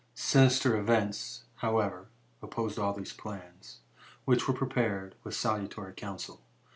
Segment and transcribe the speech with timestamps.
[0.15, 2.07] "Sinister event, however,
[2.41, 3.81] opposed all these plans,
[4.25, 6.41] which were prepared with salutary counsel.